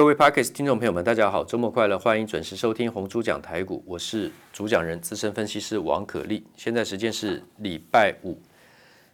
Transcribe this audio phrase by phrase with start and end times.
[0.00, 1.98] 各位 Podcast 听众朋友们，大家好，周末快乐！
[1.98, 6.42] 欢迎准时收听红猪讲台股，我是主讲人资深分析师王可立。
[6.56, 8.40] 现在时间是礼拜五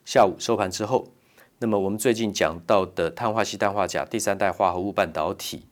[0.04, 1.08] 下午收盘之后。
[1.58, 5.66] 那么我们最近讲到的碳化矽、氮化镓第三代化合物半导体，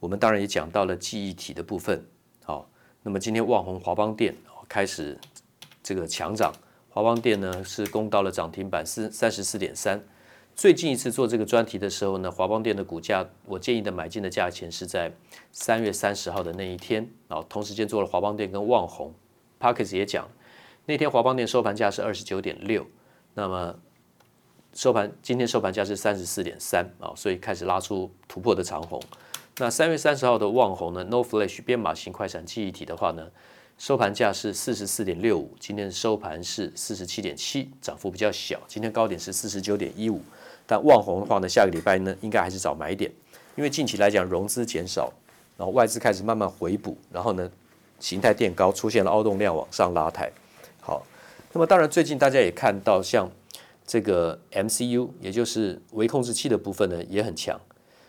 [0.00, 2.06] 我们当然也讲到了记忆体的部分。
[2.44, 2.68] 好，
[3.02, 4.36] 那么今天旺宏、华邦电
[4.68, 5.18] 开始
[5.82, 6.52] 这个强涨，
[6.90, 9.98] 华邦电呢是攻到了涨停板四三十四点三。
[10.58, 15.08] 最近一次做这个专题的时候呢，华邦电的股价，我建议的买进的价钱是在
[15.52, 19.14] 三月三十号的那一天，然后同时间做了华邦电跟旺宏
[19.60, 20.28] ，Parkes 也讲，
[20.84, 22.84] 那天华邦电收盘价是二十九点六，
[23.34, 23.72] 那么
[24.74, 29.00] 收盘今天收盘价是三十四点三啊，所以开始拉出突破的长红。
[29.58, 33.30] 那三月三十号的旺宏呢，No Flash 编码型快闪记忆体的话呢，
[33.78, 40.20] 收盘价是四十四点六五，今天收盘是四十七点七，涨幅比较小，今天高点是四十九点一五。
[40.70, 43.10] 但旺宏的话呢，下个礼拜呢，应该还是找买点，
[43.56, 45.10] 因为近期来讲融资减少，
[45.56, 47.50] 然后外资开始慢慢回补，然后呢，
[47.98, 50.30] 形态垫高，出现了凹动量往上拉抬。
[50.78, 51.02] 好，
[51.54, 53.30] 那么当然最近大家也看到，像
[53.86, 57.58] 这个 MCU，也就是微控制器的部分呢，也很强。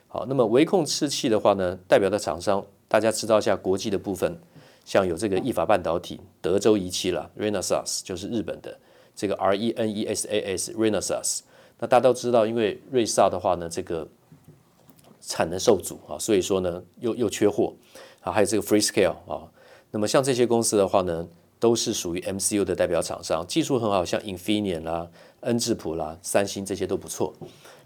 [0.10, 4.38] 好，那么微控制器的话呢，代表的厂商大家知道一下国际的部分，
[4.84, 8.78] 像有这个意法半导体、德州仪器啦，Renesas 就是日本的
[9.16, 11.40] 这个 R E N E S A S Renesas。
[11.80, 14.08] 那大家都知道，因为瑞萨的话呢，这个
[15.22, 17.74] 产能受阻啊，所以说呢又又缺货
[18.22, 19.48] 啊，还有这个 Freescale 啊，
[19.92, 21.26] 那么像这些公司的话呢，
[21.58, 25.10] 都是属于 MCU 的代表厂商，技术很好，像 Infineon 啦、
[25.42, 27.34] 恩智浦啦、三星这些都不错。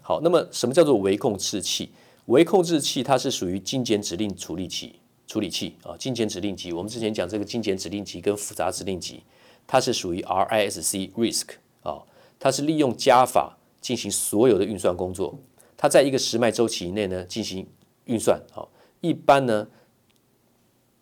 [0.02, 1.90] 好，那么什么叫做微控制器？
[2.26, 6.72] 微控制器它是属于精简指令处理器，处理器啊，精简指令集。
[6.72, 9.22] 我们之前讲这个精简指令集跟复杂指令集，
[9.66, 11.44] 它是属于 RISC RISC
[11.82, 12.02] 啊，
[12.40, 13.56] 它是利用加法。
[13.84, 15.38] 进行所有的运算工作，
[15.76, 17.66] 它在一个时脉周期以内呢进行
[18.06, 18.40] 运算。
[18.50, 18.66] 好，
[19.02, 19.68] 一般呢，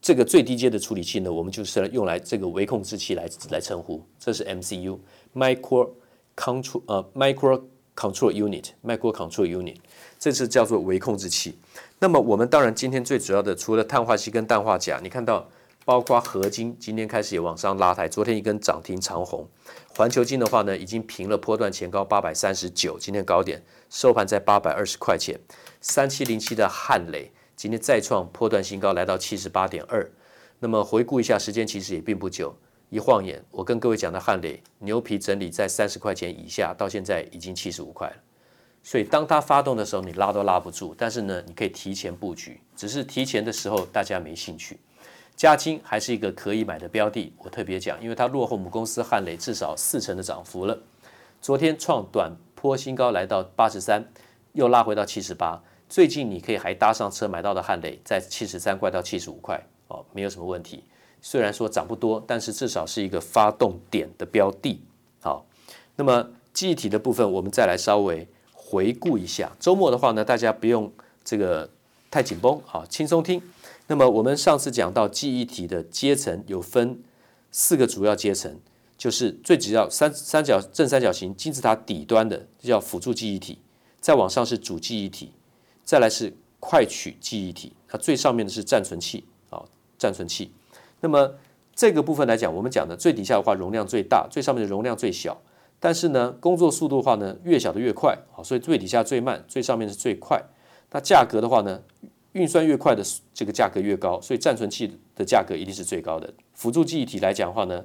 [0.00, 5.90] 这个最低阶的处理器呢，我们就是用来这个微控制器来来称呼，这是 MCU，Micro
[6.34, 7.62] Control 呃 Micro
[7.94, 9.76] Control Unit，Micro Control Unit，
[10.18, 11.56] 这是叫做微控制器。
[12.00, 15.48] 那么我们当然今天最主要的，除了碳化矽跟氮化镓，你看到。
[15.84, 19.48] 包括合金今天开始也往上拉抬，昨天一根涨停长红。
[19.96, 25.40] 环球金的话呢，已经平了波段前高八百三十九，今天高点收盘在八百二十块钱。
[25.80, 30.08] 三七零七的汉雷今天再创波段新高，来到七十八点二。
[30.60, 32.56] 那么回顾一下时间，其实也并不久，
[32.88, 38.16] 一晃眼，我跟各位讲的汉雷牛皮整理在三十块钱以下，到现在已经七十五块了。
[38.84, 40.94] 所以当它发动的时候，你拉都拉不住。
[40.96, 44.78] 但是呢，你可以提前布局，只是提前的时候大家没兴趣。
[45.36, 50.78] 嘉晶还是一个可以买的标的，我特别讲，因为它落后母公司汉磊至少四成的涨幅了。
[51.40, 54.08] 昨天创短波新高，来到八十三，
[54.52, 55.60] 又拉回到七十八。
[55.88, 60.84] 最近你可以还搭上车买到的汉磊，在七十三块到七十五块，哦，没有什么问题。
[61.20, 64.80] 虽然说涨不多，但是至少是一个发动点的标的。
[65.20, 65.44] 好，
[65.96, 69.50] 那么记忆体的部分，我们再来稍微回顾一下。
[69.58, 70.92] 周末的话呢，大家不用
[71.24, 71.68] 这个
[72.10, 73.42] 太紧绷，好，轻松听。
[73.88, 77.02] 那么我们上次讲到记忆体的阶层有分
[77.50, 78.58] 四个主要阶层，
[78.96, 83.58] 就是最主要三三角正三角形金字塔底端的叫辅助记忆体，
[84.00, 85.32] 再往上是主记忆体，
[85.84, 89.62] 再来是快取记忆体，它最上面的是暂存器啊，
[89.98, 90.52] 暂存器。
[91.00, 91.34] 那么
[91.74, 95.42] 这个部分来讲，我们讲的最底下的话容量最大，最上面的容量最小，
[95.80, 100.42] 但是呢工作速度的话呢越小的越快啊，所以最底下最慢，最上面是最快。
[100.92, 101.82] 那价格的话呢？
[102.32, 103.02] 运算越快的
[103.34, 106.32] 这个价格越高，所以暂存器的价格一定是最高的。
[106.54, 107.84] 辅助记忆体来讲的话呢，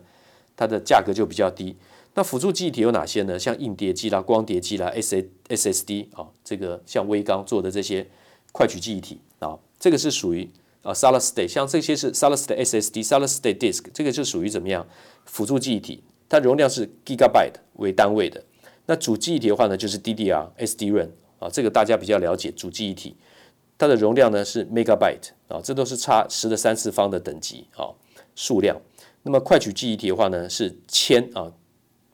[0.56, 1.75] 它的价格就比较低。
[2.13, 3.38] 那辅助记忆体有哪些呢？
[3.38, 8.08] 像硬碟机啦、光碟机啦、S S S D 啊，这个像威刚做的这些
[8.52, 10.50] 快取记忆体啊，这个是属于
[10.81, 14.88] 啊 Solid State，像这些是 Solid State S S D、Solid State Disk，这个就属于怎么样？
[15.25, 18.44] 辅助记忆体，它容量是 Gigabyte 为单位的。
[18.88, 23.16] 那主记忆体的话呢，就是 D D R、SDRAM 啊，这个大家比较了解主记忆体。
[23.77, 27.93] 它的容量呢是 megabyte 啊，这都是差十的三次方的等级啊
[28.35, 28.75] 数量。
[29.22, 31.52] 那么快取记忆体的话呢是千啊，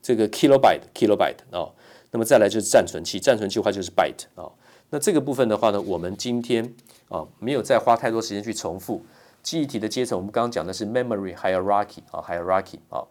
[0.01, 1.71] 这个 kilobyte kilobyte 啊。
[2.11, 4.51] 那么再来就是暂存器，暂存器的话就是 byte 啊。
[4.89, 6.73] 那这个部分的话呢，我们今天
[7.07, 9.01] 啊没有再花太多时间去重复
[9.41, 10.17] 记忆体的阶层。
[10.17, 13.05] 我们刚刚讲的是 memory hierarchy 啊 hierarchy 啊。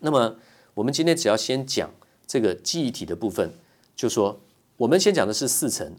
[0.00, 0.36] 那么
[0.74, 1.90] 我们今天只要先讲
[2.26, 3.50] 这个记忆体的部分，
[3.96, 4.38] 就说
[4.76, 5.96] 我们先讲的是四层。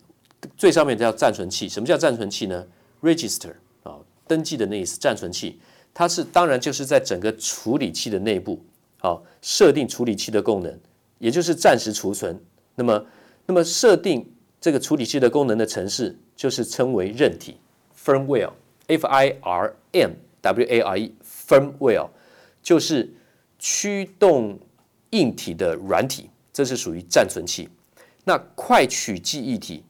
[0.58, 2.66] 最上面叫暂存器，什么叫暂存器呢
[3.02, 3.54] ？Register
[3.84, 3.98] 啊，
[4.28, 4.98] 登记的那意思。
[5.00, 5.60] 暂存器，
[5.94, 8.64] 它是当然就是在整个处理器的内部，
[9.00, 10.80] 好设定处理器的功能，
[11.20, 12.40] 也就是暂时储存。
[12.76, 13.06] 那么，
[13.46, 17.58] 那么设定这个处理器的功能的程式，就是称为韧体
[18.04, 22.10] （firmware），F I R M W A R E，firmware
[22.62, 23.14] 就是
[23.58, 24.60] 驱动
[25.12, 27.70] 硬体的软体，这是属于暂存器。
[28.24, 29.84] 那快取记忆体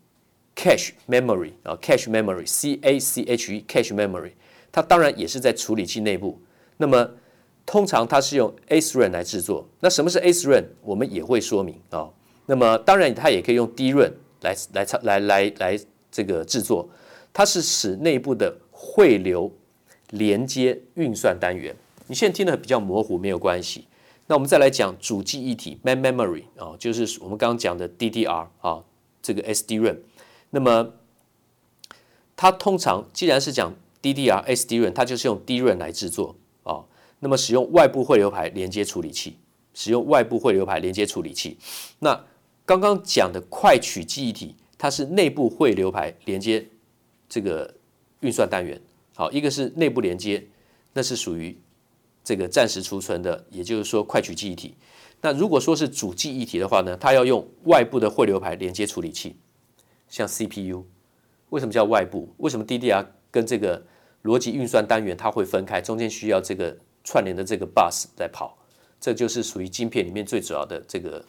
[0.56, 4.32] （cache memory） 啊，cache memory，C A C H E，cache memory，
[4.72, 6.42] 它当然也是在处理器内部。
[6.78, 7.10] 那么
[7.66, 9.68] 通常它是用 SRAM 来制作。
[9.80, 10.66] 那什么是 SRAM？
[10.82, 12.10] 我们也会说明啊。
[12.46, 14.12] 那么当然它也可以用 DRAM
[14.42, 15.80] 来来来来来
[16.12, 16.88] 这个制作。
[17.34, 19.52] 它是使内部的汇流
[20.12, 21.76] 连接运算单元。
[22.08, 23.88] 你现在听得比较模糊，没有关系。
[24.28, 28.84] 那我们再来讲主记忆体 （main memory） 啊，就是我们刚刚讲的 DDR 啊，
[29.22, 29.98] 这个 SDRAM。
[30.56, 30.94] 那么
[32.38, 36.86] 它通常既然是讲 DDR、SDRAM，它就是用 DRAM 来制作啊。
[37.20, 39.36] 那么使用外部汇流排连接处理器，
[39.74, 41.58] 使用外部汇流排连接处理器。
[42.00, 42.24] 那
[42.66, 46.66] 刚刚讲的快取记忆体，它是内部汇流排连接
[47.28, 47.76] 这个
[48.22, 48.82] 运算单元。
[49.14, 50.48] 好，一个是内部连接，
[50.94, 51.58] 那是属于。
[52.24, 54.74] 这个暂时储存的，也就是说快取记忆体。
[55.22, 59.36] 那如果说是主记忆体的话呢，它要用外部的汇流排连接处理器，
[60.08, 60.86] 像 CPU。
[61.50, 62.34] 为什么叫外部？
[62.38, 63.86] 为什么 DDR 跟这个
[64.24, 65.82] 逻辑运算单元它会分开？
[65.82, 68.58] 中间需要这个串联的这个 bus 来跑，
[69.00, 71.24] 这就是属于晶片里面最主要的这个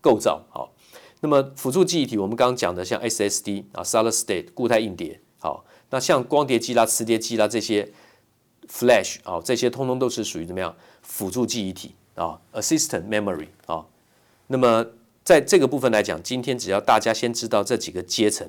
[0.00, 0.44] 构造。
[0.50, 0.72] 好，
[1.20, 5.20] 那么辅助记忆体，我们刚刚讲的像 SSD 啊，Solid State 固态硬碟。
[5.38, 7.92] 好，那像光碟机啦、磁碟机啦这些。
[8.66, 13.84] Flash 啊，这些通通都是属于怎么样辅助记忆体啊，Assistant Memory 啊。
[14.46, 14.86] 那么
[15.24, 18.46] 在这个部分来讲，今天只要大家先知道这几个阶层，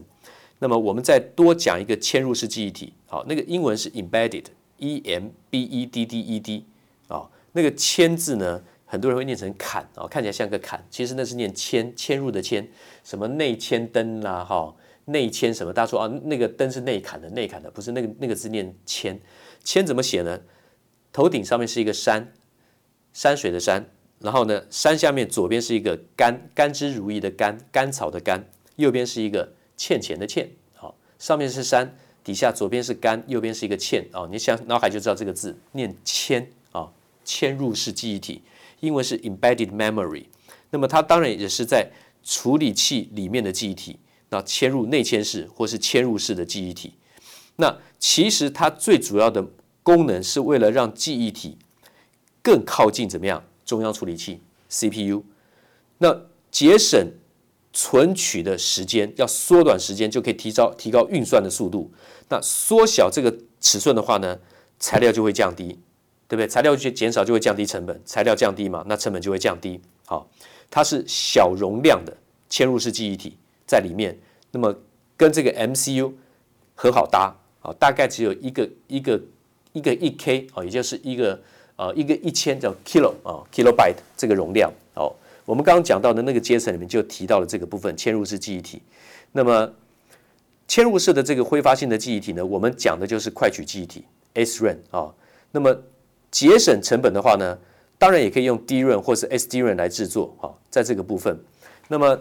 [0.60, 2.94] 那么我们再多讲一个嵌入式记忆体。
[3.08, 6.66] 好，那个英文是 Embedded，E M B E D D E D
[7.08, 7.30] 啊。
[7.54, 12.68] 那个嵌字呢，很多人会念成坎啊，看起来像个坎，其实那是念嵌，嵌入的嵌，
[13.06, 14.76] 什么内嵌灯啦，哈，
[15.06, 15.72] 内嵌什么？
[15.72, 19.18] 大家说啊，那个灯是内坎的，内坎的不是那个那个字念嵌。
[19.64, 20.42] 铅怎么写呢？
[21.14, 22.34] 头顶上面是一个山，
[23.14, 23.90] 山水的山，
[24.20, 36.90] 然后呢，山下面左边是一个甘，甘之如饴的甘，甘草的甘，右边是一个欠钱的欠，好，上面是山，底下左边是甘，右边是一个欠，哦，你想脑海就知道这个字念嵌啊，
[37.26, 38.42] 嵌入式记忆体，
[38.80, 40.26] 英文是 embedded memory，
[40.72, 41.92] 那么它当然也是在
[42.24, 46.94] 处理器里面的记忆体，那嵌入内嵌式或是嵌入式的记忆体。
[47.58, 49.46] 那其实它最主要的
[49.84, 51.58] 功能是为了让记忆体
[52.42, 54.40] 更靠近怎么样中央处理器
[54.70, 55.24] CPU，
[55.98, 56.22] 那
[56.52, 57.12] 节省
[57.74, 61.92] 存取的时间，要缩短时间就可以提高提高运算的速度。
[62.30, 64.40] 那缩小这个尺寸的话呢，
[64.80, 65.68] 材料就会降低，
[66.28, 66.48] 对不对？
[66.48, 69.82] 材料就减少就会降低成本，材料降低嘛，那成本就会降低。
[70.06, 70.30] 好，
[70.70, 72.16] 它是小容量的
[72.50, 74.18] 嵌入式记忆体在里面，
[74.52, 74.74] 那么
[75.18, 76.14] 跟这个 MCU
[76.76, 77.36] 很好搭。
[77.62, 79.20] 啊，大概只有一个一个
[79.74, 81.42] 一个一 K 啊，也就是一个
[81.76, 85.14] 呃一个一千叫 kilo 啊 kilobyte 这个容量哦。
[85.46, 88.82] 我们刚刚讲到的那个阶层里面就提到了这个部分嵌入式记忆体。
[89.32, 89.72] 那么
[90.68, 95.14] 嵌入式的这个挥发性的记忆体呢，我们讲的就是快取记忆体 SRAM 啊。
[95.52, 95.76] 那么
[96.32, 97.58] 节省成本的话呢，
[97.98, 101.40] 当然也可以用 DRAM 或是 SDRAM 来制作啊，在这个部分。
[101.88, 102.20] 那么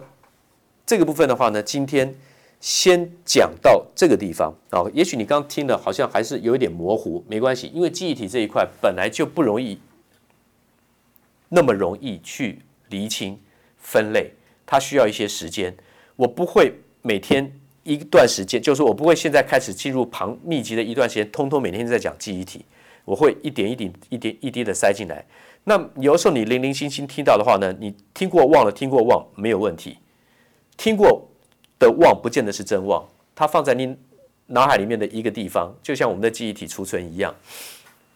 [0.85, 2.13] 这个部分的话呢，今天。
[2.61, 9.79] 先讲到这个地方啊，也许你刚听的好像还是有一点模糊，没关系，因为记忆体这一块本来就不容易
[11.49, 13.39] 那么容易去厘清
[13.77, 14.31] 分类，
[14.65, 15.75] 它需要一些时间。
[16.15, 17.51] 我不会每天
[17.83, 22.65] 一段时间，就是我不会现在开始进入庞密集的一段时间，通通每天在讲记忆体，
[23.03, 25.23] 我会一点一点、一点一滴的塞进来。
[25.65, 29.99] 那有时候你零零星星听到的话呢，你听过忘了，听过忘没有问题，
[30.77, 31.29] 听过。
[31.85, 33.95] 的忘不见得是真望，它放在你
[34.47, 37.33] 脑海里面的一个地方，就像我们的记忆体储存一样。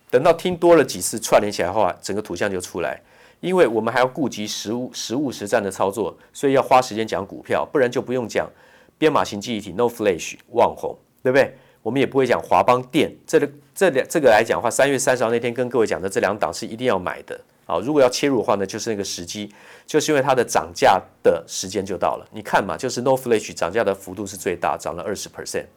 [0.10, 3.00] 等到听多了几次串联起来的话，整个图像就出来。
[3.42, 8.50] 因为我们还要顾及实物、实物实战的操作，所以要花时间讲股票，不然就不用讲
[8.98, 11.56] 编码型记忆体，no Flash） 旺红，对不对？
[11.82, 13.10] 我们也不会讲华邦电。
[13.26, 17.40] 这个这两这个来讲的话，三月三十号那天跟各位讲的这两档是一定要买的。
[17.70, 19.54] 啊，如果要切入的话呢，就是那个时机，
[19.86, 22.28] 就是因为它的涨价的时间就到了。
[22.32, 25.68] 你看嘛，就是 No Flash 涨价的幅度是最大，涨了二十 percent。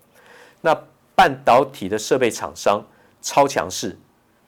[0.62, 0.74] 那
[1.14, 2.82] 半导体的设备厂商
[3.20, 3.94] 超强势，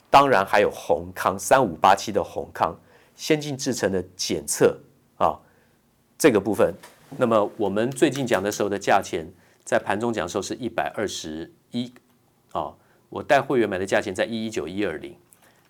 [0.09, 2.75] 当然还有宏康三五八七的宏康
[3.15, 4.75] 先进制程的检测
[5.17, 5.37] 啊，
[6.17, 6.73] 这个部分。
[7.15, 9.31] 那么我们最近讲的时候的价钱，
[9.63, 11.93] 在盘中讲的时候是一百二十一
[12.53, 12.73] 啊，
[13.09, 15.15] 我带会员买的价钱在一一九一二零。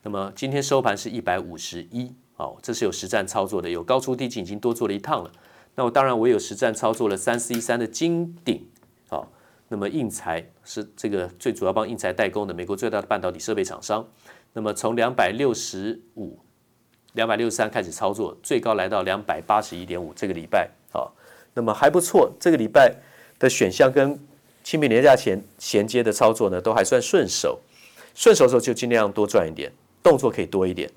[0.06, 5.32] 那么今天收盘是一百五十一，哦，这是有实战操作的，有高出低进，已经多做了一趟了。
[5.74, 8.64] 那我当然我有实战操作了三四一三的金鼎，
[9.10, 9.28] 哦，
[9.68, 14.08] 那么应材是这个最主要帮应材代工的美国最大的半导体设备厂商。
[14.54, 16.38] 那么从两百六十五、
[17.14, 20.14] 两百六十三开始操作，最高来到两百八十一点五。
[20.14, 21.10] 这个礼拜啊，
[21.56, 22.32] 那么还不错。
[22.40, 22.96] 这个礼拜
[23.40, 24.20] 的选项跟
[24.64, 27.60] 清明连假前衔接的操作呢，都还算顺手。
[28.14, 29.70] 顺手的时候就尽量多赚一点，
[30.06, 30.88] 动作可以多一点。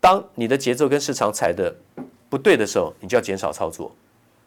[0.00, 1.74] 当你的节奏跟市场踩的
[2.30, 3.94] 不对的时候，你就要减少操作，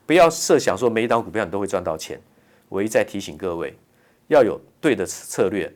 [0.08, 2.20] 不要设想说每一档股票你都会赚到钱。
[2.68, 3.78] 我一再提醒各位，
[4.28, 5.72] 要有对的策略，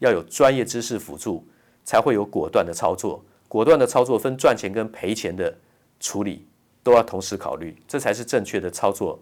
[0.00, 1.42] 要有专业知识辅助，
[1.82, 3.24] 才会有果断的操作。
[3.48, 5.56] 果断的操作分赚钱跟赔钱的
[5.98, 6.46] 处理，
[6.82, 9.18] 都要同时考虑，这才是正确的操作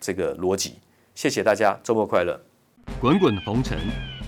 [0.00, 0.78] 这个逻辑。
[1.14, 2.40] 谢谢大家，周末快乐！
[2.98, 3.78] 滚滚红尘，